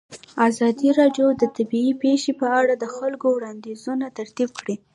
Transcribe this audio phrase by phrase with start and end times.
[0.47, 4.75] ازادي راډیو د طبیعي پېښې په اړه د خلکو وړاندیزونه ترتیب کړي.